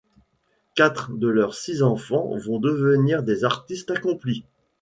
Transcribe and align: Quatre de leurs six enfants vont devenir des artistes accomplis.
Quatre 0.73 1.11
de 1.13 1.27
leurs 1.27 1.53
six 1.53 1.83
enfants 1.83 2.35
vont 2.35 2.57
devenir 2.57 3.21
des 3.21 3.43
artistes 3.43 3.91
accomplis. 3.91 4.43